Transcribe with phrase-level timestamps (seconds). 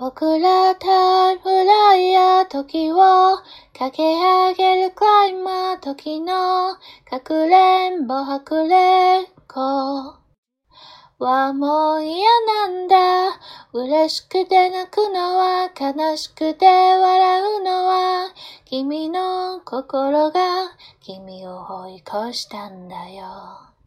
[0.00, 2.96] 僕らタイムライヤー時を
[3.76, 6.76] 駆け上げるクライマー時の
[7.10, 10.14] かくれんぼはくれっこ。
[11.18, 13.40] はもう嫌なんだ。
[13.72, 18.32] 嬉しくて泣くのは悲しくて笑うのは。
[18.66, 23.77] 君の心が君を追い越したんだよ。